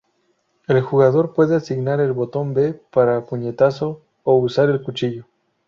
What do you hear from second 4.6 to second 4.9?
el